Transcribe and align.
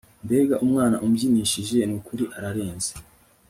mbega 0.25 0.55
umwana 0.65 0.95
umbyinishije 1.05 1.77
nukuri 1.89 2.23
ararenze 2.37 2.91